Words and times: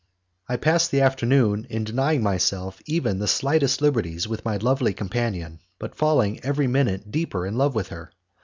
I 0.49 0.57
passed 0.57 0.89
the 0.89 1.01
afternoon, 1.01 1.67
in 1.69 1.83
denying 1.83 2.23
myself 2.23 2.81
even 2.87 3.19
the 3.19 3.27
slightest 3.27 3.83
liberties 3.83 4.27
with 4.27 4.43
my 4.43 4.57
lovely 4.57 4.95
companion, 4.95 5.59
but 5.77 5.93
falling 5.93 6.43
every 6.43 6.65
minute 6.65 7.11
deeper 7.11 7.45
in 7.45 7.55
love 7.55 7.75
with 7.75 7.89
her. 7.89 8.11